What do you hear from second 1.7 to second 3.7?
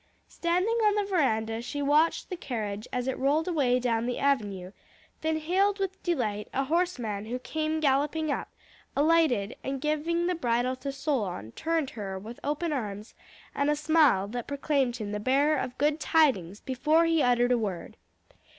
watched the carriage as it rolled